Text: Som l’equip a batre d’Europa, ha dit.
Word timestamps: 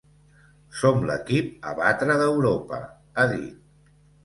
Som 0.79 1.03
l’equip 1.09 1.67
a 1.73 1.75
batre 1.83 2.17
d’Europa, 2.23 2.83
ha 3.21 3.29
dit. 3.37 3.97